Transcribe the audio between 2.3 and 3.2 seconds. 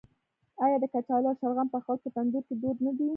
کې دود نه دی؟